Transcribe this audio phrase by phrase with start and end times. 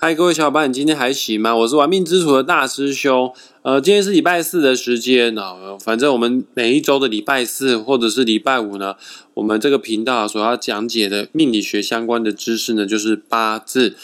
[0.00, 1.56] 嗨，各位小伙伴，你今天还行吗？
[1.56, 3.34] 我是玩命之徒的大师兄。
[3.62, 5.76] 呃，今天是礼拜四的时间呢。
[5.80, 8.94] 反正我们每一周的礼拜四或者是礼拜五呢，
[9.34, 13.96] 我们这个频道所要讲解的命理学相关的知识呢，就是八字。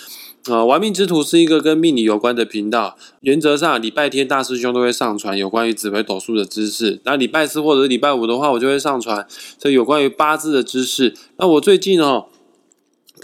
[0.48, 2.96] 呃，玩命之徒是一个跟命理有关的频道。
[3.20, 7.00] 原则上，礼拜天大师兄都会上传有关于紫微斗数的知识。
[7.04, 9.24] 那礼拜四或者是礼拜五的话，我就会上传
[9.60, 11.14] 这有关于八字的知识。
[11.36, 12.26] 那我最近哦。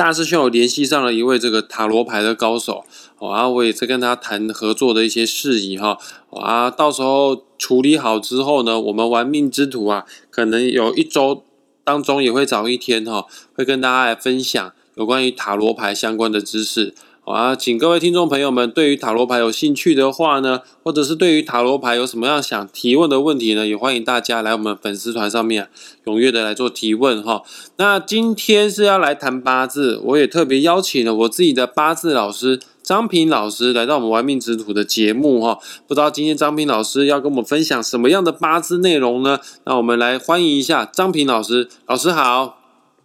[0.00, 2.86] 大师兄有联系上了一位这个塔罗牌的高手，
[3.18, 5.98] 啊，我也在跟他谈合作的一些事宜哈，
[6.30, 11.44] 啊，到时候处理好之后呢，我们玩命之徒啊，可能有一周
[11.84, 16.94] 当中也会找一天哈，会跟大家来分享有关于塔罗牌相关的知识。
[17.30, 25.68] 啊，请各位听众朋友们，对于塔罗牌有兴趣的话呢，或者是对于塔罗牌有什么样想提问的问题呢，也欢迎大家来我们粉丝团上面
[26.04, 27.42] 踊跃的来做提问哈。
[27.76, 35.58] 那今天是要来谈八字，我也特别邀请了我自己的八字老师张平老师来到我们玩命之徒的节目哈。
[35.86, 39.38] 不知道今天张平老师要跟我们分享什么样的八字内容呢？
[39.64, 42.58] 那我们来欢迎一下张平老师，老师好。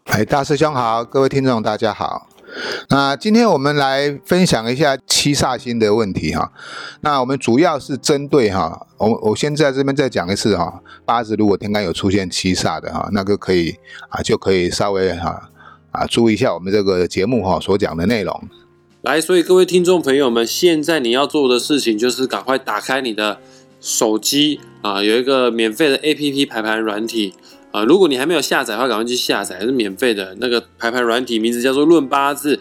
[0.06, 2.28] 哎，大师兄好，各位听众大家好。
[2.90, 6.52] 那今天我们来分享一下七煞星的问题哈。
[7.02, 10.82] 那我们主要是针对哈，我我先在这边再讲一次哈。
[11.04, 13.76] 八字如果天干有出现七煞的哈，那个可以
[14.10, 15.50] 啊，就可以稍微哈
[15.92, 18.50] 啊注意一下我们这个节目哈所讲的内容。
[19.02, 23.40] 来，所以各位听众朋友们，现在你要做的事情就是赶快打开你的
[23.80, 27.34] 手机啊，有一个免费的 A P P 排盘软体。
[27.76, 30.34] 啊，如果你还没有下载的话，赶快去下载，是免费的。
[30.40, 32.56] 那个排盘软体名字叫做《论八字》，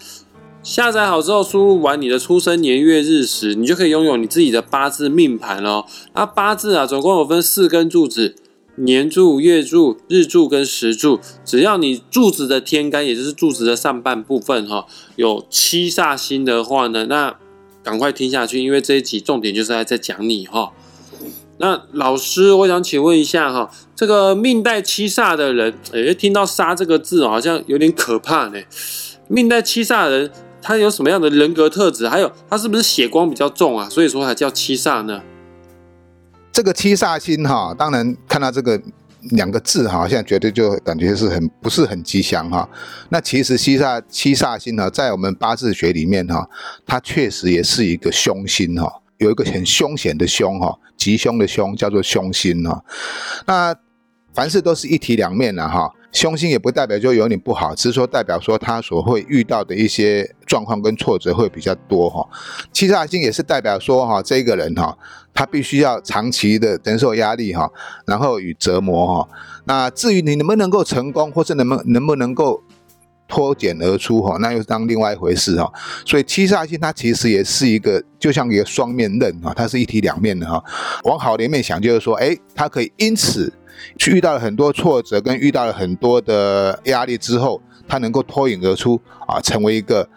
[0.61, 5.87] 下载好之后，输入完你的出生年月日时，你就可以拥有你自己的八字命盘了。
[6.15, 8.35] 那八字啊，总共有分四根柱子：
[8.75, 11.21] 年柱、月柱、日柱跟时柱。
[11.45, 14.85] 只要你柱子的天干，也就是柱子的上半部分哈，
[15.15, 17.37] 有七煞星的话呢，那
[17.85, 20.73] 赶快听下去，因为这一集重点就是在在讲你哈。
[21.59, 28.59] 那老师，我想请问一下哈，这个命带七煞的人，哎，听到“杀”这个字好像有点可怕呢。
[29.29, 30.31] 命带七煞的人，
[30.61, 32.09] 他有什么样的人格特质？
[32.09, 33.89] 还有，他是不是血光比较重啊？
[33.89, 35.23] 所以说才叫七煞呢？
[36.53, 38.81] 这个七煞星哈，当然看到这个
[39.31, 42.69] 两个字哈，现在绝对就感觉是很不是很吉祥哈。
[43.11, 46.49] 那其实七煞七煞星呢，在我们八字学里面哈，
[46.85, 48.93] 它确实也是一个凶星哈。
[49.25, 52.85] 有一个很凶险的凶哈，吉凶的凶叫做凶星哈。
[53.47, 53.75] 那
[54.33, 62.29] 凡事都是一体两面的哈，凶星也不代表就有你不好，只是说代表说他所会遇到的一些状况跟挫折会比较多哈。
[62.73, 64.97] 七煞星也是代表说哈，这个人哈，
[65.33, 67.71] 他必须要长期的承受压力哈，
[68.07, 69.29] 然后与折磨哈。
[69.65, 72.63] 那至于你能不能够成功，或是能不能不能够。
[73.27, 75.71] 脱茧而出哈，那又是当另外一回事哈。
[76.05, 80.63] 所以七煞星它其实也是一个，就像一个双面刃哈，它是一体两面的哈。
[81.05, 83.53] 往好的一面想，就是说，哎，它可以因此
[83.99, 90.09] 去遇到了很多挫折，跟遇到了很多的压力之后，它能够脱颖而出啊，成为一个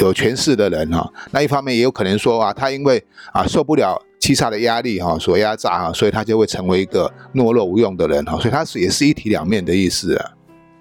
[0.00, 1.10] 有权势的人哈。
[1.30, 8.38] 那一方面也有可能说啊，他因为啊受不了七煞的压力哈，所压榨哈，所以他就会成为一个懦弱无用的人哈。
[8.38, 10.30] 所以它是也是一体两面的意思啊。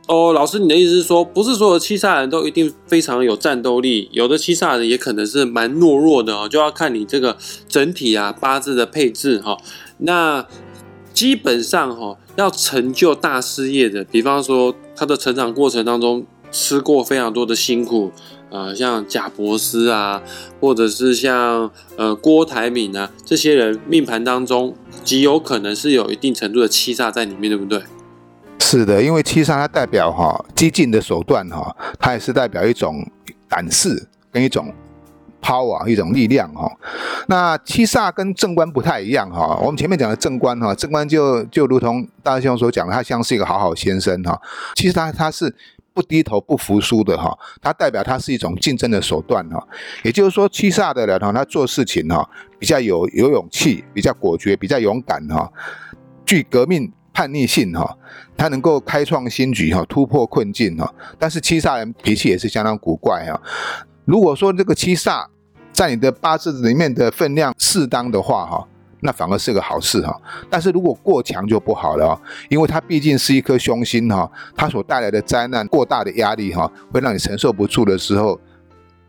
[0.07, 7.37] 哦，老师，你的意思是说，不是所有七煞人都一定非常有战斗力，有的七煞人也可能是蛮懦弱的哦，就要看你这个
[7.69, 9.57] 整体啊八字的配置哈。
[9.99, 10.45] 那
[11.13, 18.11] 基本上哈，要成就大事业的，比方说他的成长过程当中吃过非常多的辛苦
[18.49, 20.21] 啊，像贾伯斯啊，
[20.59, 24.75] 或者是像呃郭台铭啊这些人，命盘当中
[25.05, 27.81] 极有可能是有一定程度的七煞在里面，对不对？
[28.71, 33.05] 是的，因为七杀它代表哈激进的手段哈，它也是代表一种
[33.49, 34.73] 胆识跟一种
[35.41, 36.71] power 一种力量哈。
[37.27, 39.59] 那七煞跟正官不太一样哈。
[39.61, 44.41] 我们前面讲的正官哈，正官就就如同大师兄所讲的，他像是一个好好先生哈。
[44.75, 45.53] 其实他他是
[45.93, 49.61] 不低头不服输的哈，他代表他是一种竞争的手段哈。
[50.03, 52.25] 也就是说，七煞的人哈，他做事情哈
[52.57, 55.51] 比较有有勇气，比较果决，比较勇敢哈，
[56.25, 56.89] 具革命。
[57.13, 57.97] 叛逆性哈，
[58.37, 60.93] 他能够开创新局哈，突破困境哈。
[61.19, 63.39] 但是七煞人脾气也是相当古怪哈。
[64.05, 65.25] 如果说这个七煞
[65.73, 68.65] 在你的八字里面的分量适当的话哈，
[69.01, 70.19] 那反而是个好事哈。
[70.49, 78.39] 但是如果过强就不好了哦，因为它毕竟是一颗凶星哈，它所带来的灾难过大的压力哈，会让你承受不住的时候，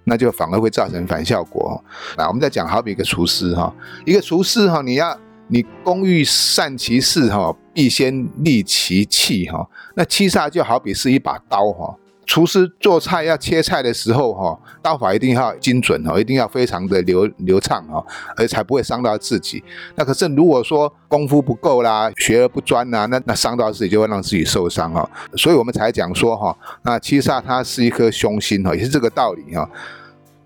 [0.04, 1.82] 那就反而会造成反效果。
[2.16, 3.72] 那我们再讲，好比一个厨师哈，
[4.04, 5.16] 一个厨师哈，你要。
[5.52, 9.68] 你工欲善其事，哈，必先利其器，哈。
[9.94, 11.94] 那七煞就好比是一把刀，哈，
[12.24, 18.02] 厨师做菜要切菜的时候，哈，刀法一定要精准哈，一定要非常的流流畅哈，
[18.38, 19.62] 而才不会伤到自己。
[19.94, 25.06] 那可是如果说功夫不够啦，学而不专呐，那那伤到自己就会让自己受伤哦。
[25.36, 29.68] 所以我们才讲说哈，那七煞它是一颗凶星哈，也是这个道理哈。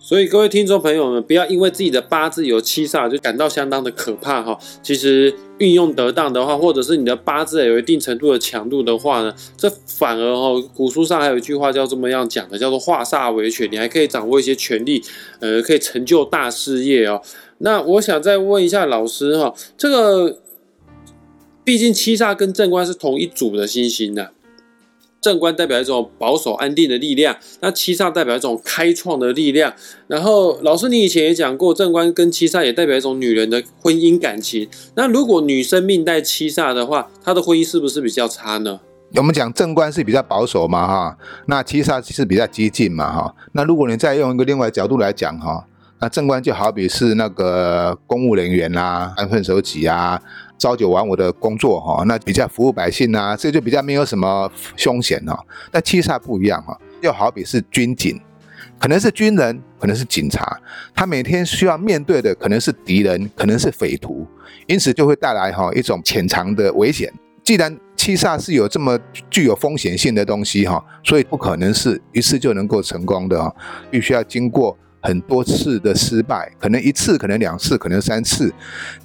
[0.06, 4.56] 所以各位听众朋友们，不要因为自己的八字有七煞就感到相当的可怕哈。
[4.80, 15.02] 其实运用得当的话，或者是你的八字有一定程度的强度的话呢，这反而哈，古书上还有一句话叫这么样讲的，叫做化煞为权，你还可以掌握一些权力，
[15.40, 17.20] 呃，可以成就大事业哦。
[17.58, 20.38] 那我想再问一下老师哈，这个
[21.64, 24.28] 毕竟七煞跟正官是同一组的星星呢。
[25.26, 29.74] 正官代表一种保守安定的力量，那七煞代表一种开创的力量。
[30.06, 34.68] 然后老师，你以前也讲过，正官跟七煞也代表一种女人的婚姻感情。
[34.94, 38.78] 那如果女生命带七煞的话，她的婚姻是不是比较差呢？
[39.16, 41.18] 我们讲正官是比较保守嘛，哈，
[41.48, 43.34] 那七煞是比较激进嘛，哈。
[43.50, 45.66] 那如果你再用一个另外角度来讲，哈，
[45.98, 50.20] 那正官就好比是那个公务人员啦，安分守己啊。
[50.58, 55.38] 朝九晚五的工作哈，那比较服务百姓啊，这就比较没有什么凶险哈。
[55.70, 58.18] 那七煞不一样哈，又好比是军警，
[58.78, 60.58] 可能是军人，可能是警察，
[60.94, 64.26] 他每天需要面对的可能是敌人，可能是匪徒，
[64.66, 67.12] 因此就会带来哈一种潜藏的危险。
[67.44, 68.98] 既然七煞是有这么
[69.28, 73.54] 具有风险性的东西哈，所以不可能是一次就能够成功的哈，
[73.90, 74.76] 必须要经过。
[75.06, 78.52] 很多次的失败，可能一次，可能两次，可能三次，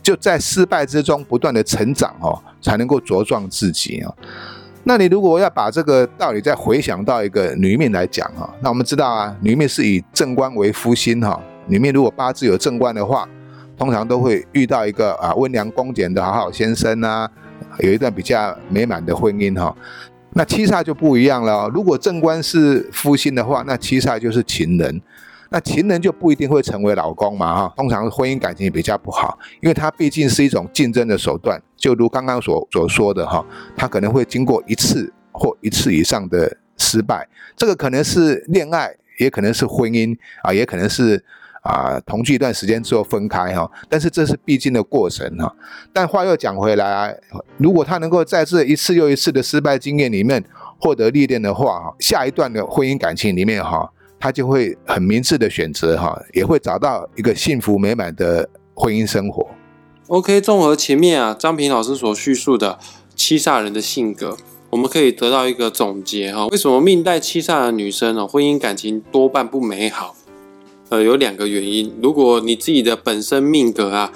[0.02, 4.16] 就在失败之中不断的成长哦，才能够茁壮自己哦。
[4.84, 13.30] 那你如果要把这个道理再回想到一个女命来讲哈，那我们知道啊，女命是以正官为夫星哈，女命如果八字有正官的话，
[13.78, 17.30] 通常都会遇到一个啊温良恭俭的好好先生啊，
[17.78, 19.76] 有一段比较美满的婚姻哈。
[20.34, 25.00] 那七煞就不一样了，如果正官是夫星的话，那七煞就是情人。
[25.54, 33.46] 那情人就不一定会成为老公嘛，哈，通常婚姻感情也比较不好，因为它毕竟是一种竞争的手段，就如刚刚所所说的哈，
[33.76, 37.28] 他可能会经过一次或一次以上的失败，
[37.58, 41.22] 这个可能是恋爱，也可能是婚姻啊，也可能是
[41.64, 45.54] 啊同居一段时间之后分开哈，但是这是必经的过程哈。
[45.92, 47.14] 但话又讲回来，
[47.58, 50.42] 如果他能够在这一次又一次的失败经验里面
[50.80, 53.92] 获得历练的话，下一段的婚姻感情里面哈。
[54.22, 59.48] 他就会很明智的选择哈，也会找到一个幸福美满的婚姻生活。
[60.08, 62.78] OK，综合前面啊张平老师所叙述的
[63.16, 64.38] 七煞人的性格，
[64.70, 66.46] 我们可以得到一个总结哈。
[66.48, 70.16] 为什么命带七煞的女生呢，婚姻感情多半不美好？
[70.90, 71.92] 呃，有两个原因。
[72.04, 74.12] 如果你自己的本身命格啊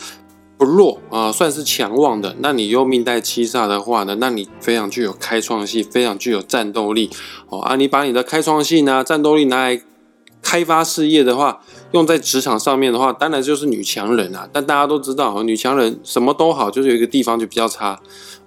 [0.57, 7.09] 不弱啊，算是强旺的，那你又命带七煞的话呢，那你非常具有开创性，非常具有战斗力
[7.49, 7.75] 哦啊！
[7.75, 9.81] 你把你的开创性啊、战斗力拿来。
[10.45, 11.59] 开发事业的话，
[11.92, 14.47] 用在职场上面的话，当然就是女强人啊。
[14.53, 18.00] 但大家都知道，女强人什么都好，就是有一个地方就比较差，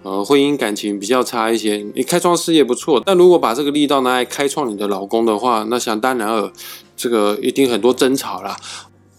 [0.05, 1.85] 呃，婚姻感情比较差一些。
[1.97, 6.53] 你开创事业不错，但如果把这个力道拿来开创你的老公的话，那想当然尔，
[6.97, 8.57] 这个一定很多争吵啦。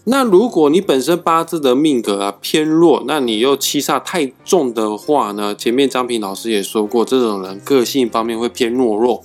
[0.04, 5.54] 那如果你本身八字的命格啊偏弱，那你又七煞太重的话呢？
[5.54, 9.22] 前面张平老师也说过，这种人个性方面会偏懦弱。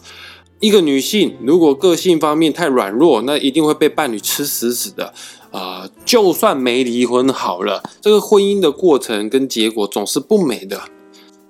[0.59, 5.13] 一个女性如果个性方面太软弱，那一定会被伴侣吃死死的
[5.51, 5.89] 啊！
[6.05, 10.81] 就算没离婚好了，这个婚姻的过程跟结果总是不美的。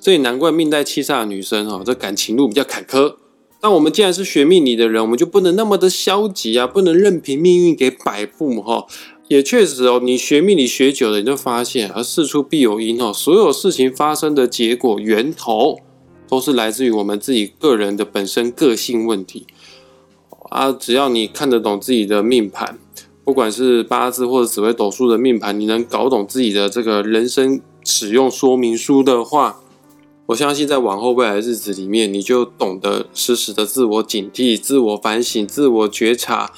[0.01, 3.15] 这也难怪命带七煞的女生哈，这感情路比较坎坷。
[3.61, 8.85] 那我们既然是学命理的人，我们就不能那么的消极啊，不能任凭命运给摆布哈。
[9.27, 15.79] 也确实哦，你学命理学久了，你就发现啊，事出必有因哦，所有事情发生的结果源头。
[16.27, 19.45] 都是来自于我们自己个人的本身个性问题
[20.49, 20.71] 啊！
[20.71, 22.77] 只要你看得懂自己的命盘，
[23.23, 29.59] 不管是八字或者紫微斗数的命盘，你能搞懂自己的这个人生使用说明书的话，
[30.27, 36.51] 我相信在往后未来日子里面，你就懂得时时的自我警惕、自我反省、自我觉察，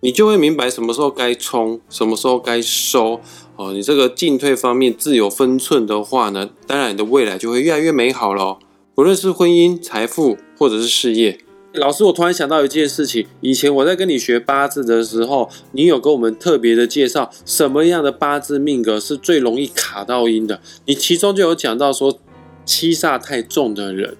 [0.00, 3.20] 你就会明白什么时候该冲，什么时候该收
[3.56, 3.72] 哦。
[3.72, 8.58] 你这个进退方面自有分寸的话呢，当然你的未来就会越来越美好喽。
[9.00, 11.38] 无论是婚姻、财富，或者是事业，
[11.72, 13.26] 老师，我突然想到一件事情。
[13.40, 20.60] 以前我在跟你学八字的时候，你有跟我们特别的介绍什么样的八字命格是最容易卡到阴的。
[20.84, 22.18] 你其中就有讲到说，
[22.66, 24.18] 七煞太重的人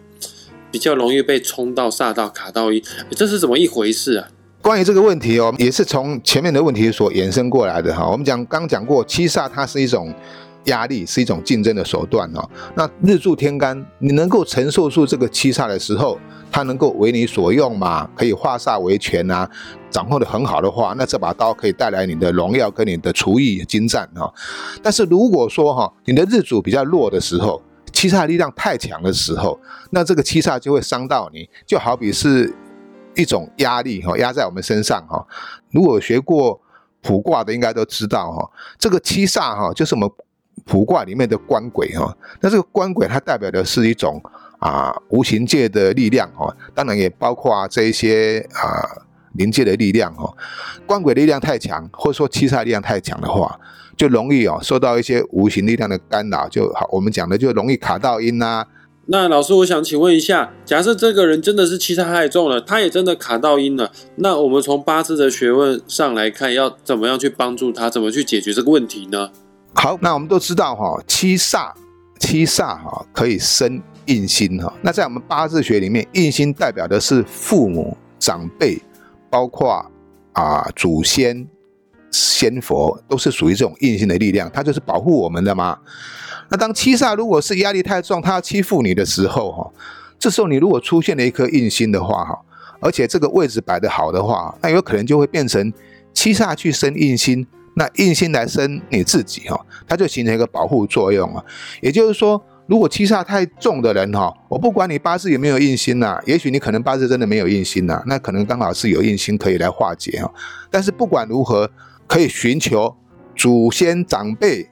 [0.70, 4.28] 比较容易被冲到煞到卡到阴，这是怎么一回事啊？
[4.62, 8.10] 关于这个问题哦，也是从前面的问题所延伸过来的哈。
[8.10, 10.14] 我们讲刚讲过，七煞它是一种
[10.64, 12.49] 压力，是一种竞争的手段哦。
[12.75, 16.19] 那日柱天干，你能够承受住这个七煞的时候，
[16.50, 18.09] 它能够为你所用嘛？
[18.14, 19.49] 可以化煞为权啊，
[19.90, 24.33] 掌控的很好的话，那这把刀可以带来你的荣耀跟你的厨艺精湛哈。
[24.83, 27.62] 但是如果说哈，你的日主比较弱的时候，
[27.93, 29.59] 七煞力量太强的时候，
[29.90, 32.55] 那这个七煞就会伤到你，就好比是
[33.14, 35.26] 一种压力哈，压在我们身上哈。
[35.71, 36.61] 如果学过
[37.02, 40.11] 卜卦的，应该都知道哈，这个七煞哈，就是我们
[40.64, 42.17] 卜卦里面的官鬼哈。
[42.40, 44.23] 那这个官鬼它代表的是一种
[44.59, 48.83] 啊无形界的力量哈，当然也包括这一些啊
[49.35, 50.33] 灵界的力量哈。
[50.87, 53.59] 官鬼力量太强，或者说七煞力量太强的话。
[53.97, 56.88] 就容易哦，受到一些无形力量的干扰，就好。
[56.90, 58.64] 我们讲的就容易卡到音呐。
[59.09, 69.29] 那老师，我想请问一下，假设这个人真的是七煞太重了，他也真的卡到音了，那我们从八字的学问上来看，要怎么样去帮助他，怎么去解决这个问题呢？
[69.75, 71.73] 好，那我们都知道哈，七煞
[72.19, 74.73] 七煞哈可以生印星哈。
[74.83, 78.81] 那在我们八字学里面，印星代表的是父母长辈，
[79.29, 79.85] 包括
[80.33, 81.47] 啊祖先。
[82.12, 85.79] 仙佛都是属于这种印星的力量，它就是保护我们的嘛。
[86.49, 89.71] 那当七煞如果是压力太重，他要欺负你的时候，哈，
[90.19, 92.37] 这时候你如果出现了一颗印心的话，哈，
[92.81, 95.73] 而且这个位置摆得好的话，那有可能就会变成
[96.12, 97.47] 七煞去生印心，
[97.80, 99.58] 那硬心来生你自己，哈，
[99.88, 101.42] 它就形成一个保护作用啊。
[101.80, 110.30] 也就是说，如果七煞太重的人，哈，我不管你八字有没有硬心呐，也许你可能八字真的没有硬心呐，那可能刚好是有硬心可以来化解哈。
[110.70, 111.70] 但是不管如何。
[112.12, 112.96] 可以寻求
[113.37, 114.68] 祖先长辈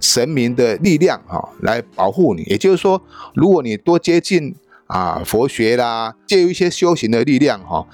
[0.00, 2.42] 神明的力量哈，来保护你。
[2.44, 3.02] 也就是说，
[3.34, 7.86] 如果你多接近啊佛学啦，借由一些修行的力量哈，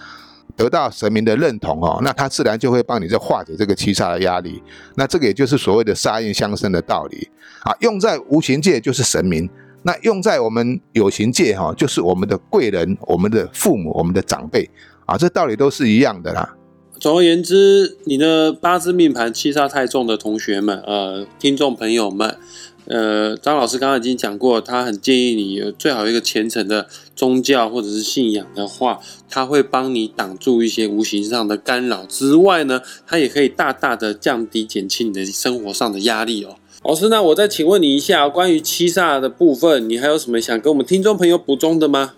[0.56, 4.62] 得到神明的认同哦，那他自然就会帮你在化解这个七煞的压力。
[4.96, 7.28] 那这个也就是所谓的杀印相生的道理
[7.62, 7.74] 啊。
[7.80, 9.48] 用在无形界就是神明，
[9.82, 14.70] 那用在我们有形界哈，就是我们的贵人、我们的父母、我们的长辈
[15.06, 16.56] 啊，这道理都是一样的啦。
[17.00, 22.38] 总而言之，你的八字命盘七煞太重的同学们，呃，听众朋友们，
[22.86, 26.86] 呃，张老师刚刚已经讲过，他很建议你最好一个虔诚的
[27.16, 29.00] 宗教或者是信仰的话，
[29.30, 36.56] 他会帮你挡住一些无形上的干扰之外呢，他也可以大大的降低减轻你的生活上的压力哦。
[36.82, 42.12] 老师，那我再请问你一下，关于七煞的部分，你还有什么想跟我们听众朋友补充的吗？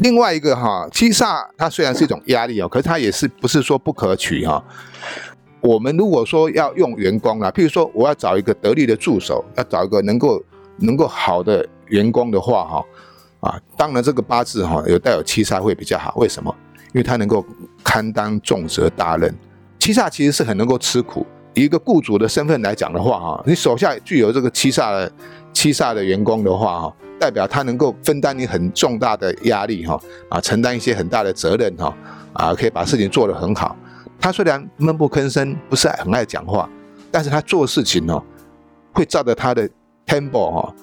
[0.00, 4.64] 另外一个哈，七煞它虽然是一种压力哦，可是它也是不是说不可取哈。
[5.66, 10.44] 我们如果说要用员工啊，譬如说我要找一个得力的助手，要找一个能够
[10.76, 12.84] 能够好的员工的话哈，
[13.40, 16.14] 啊，当然这个八字哈有带有七煞会比较好。
[16.16, 16.54] 为什么？
[16.88, 17.42] 因为他能够
[17.82, 19.34] 堪当重责大任。
[19.78, 21.26] 七煞其实是很能够吃苦。
[21.54, 25.10] 以一个雇主的身份来讲的话哈，你手下具有这个七煞的
[25.54, 26.94] 七煞的员工的话哈。
[27.18, 31.96] 代表他能够分担你很重大的压力哈啊，承担一些很大的责任哈
[32.34, 33.74] 啊，可以把事情做得很好。
[34.24, 36.66] 他虽然闷不吭声，不是很爱讲话，
[37.10, 38.24] 但是他做事情哦，
[38.90, 39.68] 会照着他的
[40.06, 40.74] tempo 哈，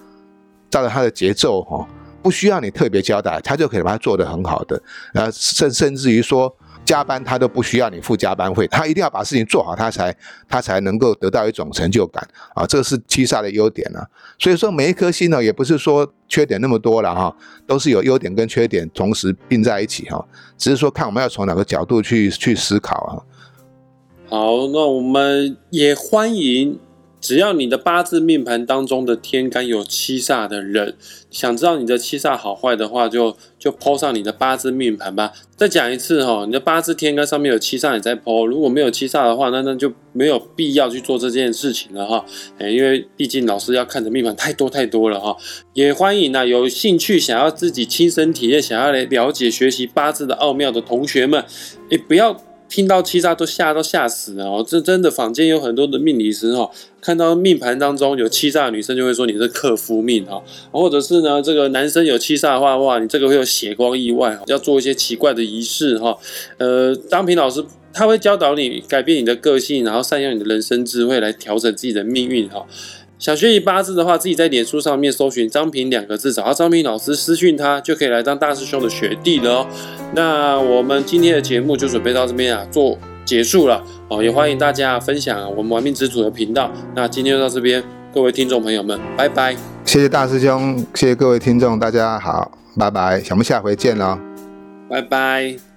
[0.70, 1.88] 照着他的节奏哈，
[2.22, 4.80] 不需要你特别交代，他就可以把它做得很好的。
[5.16, 6.56] 啊，甚甚至于说。
[6.84, 10.14] 加班他都不需要你付加班费，他一定要把事情做好，他才
[10.50, 12.66] 他才能够得到一种成就感啊！
[12.66, 14.04] 这是七煞的优点呢。
[14.40, 17.34] 所以说每一颗星呢，也不是说缺点那么多了哈，
[17.68, 20.26] 都是有优点跟缺点同时并在一起哈，
[20.58, 23.14] 只是说看我们要从哪个角度去去思考啊。
[24.32, 26.80] 好，那我们也欢迎。
[27.20, 30.96] 只要你的八字命盘当中的天干有七煞的人，
[31.30, 35.34] 想知道你的七煞好坏的话，就就抛上你的八字命盘吧。
[35.58, 38.46] 再讲一次哈，你的八字天干上面有七煞，你再抛。
[38.46, 42.26] 如果没有七煞的话，那那就没有必要去做这件事情了哈。
[42.58, 45.36] 哎，因为毕竟老师要看的命盘太多太多了哈。
[45.74, 51.44] 也欢迎呢，有兴趣想要自己亲身体验，想要来了解学习八字的奥妙的同学们，
[51.92, 52.42] 哎，不要。
[52.72, 54.66] 听到七煞都吓都吓死了哦！
[54.66, 66.18] 这真的坊间有很多的命理师哈，看到命盘当中有七煞的女生就会说你是克夫命哈，或者是呢这个男生有七煞的话，哇，你这个会有血光意外哈，要做一些奇怪的仪式哈。
[66.60, 67.62] 呃，张平老师
[67.92, 72.66] 他会教导你改变你的个性，然后善用你的人生智慧来调整自己的命运哈。
[73.22, 79.68] 想学习八字的话，自己在脸书上面搜寻张平两个字，找到张平老师私讯他，就可以来当大师兄的学弟了哦。
[80.16, 84.24] 那我们今天的节目就准备到这边啊，做结束了哦。
[84.24, 86.72] 也欢迎大家分享我们玩命之主的频道。
[86.96, 89.56] 那今天就到这边，各位听众朋友们，拜拜。
[89.86, 94.18] 谢谢大师兄，谢谢各位听众，大家好，拜拜，我们下回见喽，
[94.90, 95.71] 拜拜。